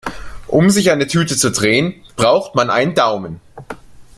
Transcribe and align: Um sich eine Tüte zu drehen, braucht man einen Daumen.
Um 0.47 0.71
sich 0.71 0.89
eine 0.89 1.05
Tüte 1.05 1.37
zu 1.37 1.51
drehen, 1.51 1.93
braucht 2.15 2.55
man 2.55 2.71
einen 2.71 2.95
Daumen. 2.95 3.39